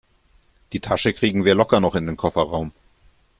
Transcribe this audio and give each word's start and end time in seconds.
Die 0.73 0.79
Tasche 0.79 1.13
kriegen 1.13 1.45
wir 1.45 1.53
locker 1.53 1.79
noch 1.79 1.93
in 1.93 2.07
den 2.07 2.17
Kofferraum. 2.17 2.71